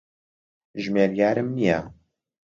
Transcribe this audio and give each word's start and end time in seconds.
ژمێریارم 0.83 1.49
نییە. 1.57 1.79